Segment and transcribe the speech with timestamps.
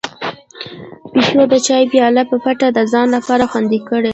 [1.11, 4.09] پيشو د چای پياله په پټه د ځان لپاره خوندي کړه.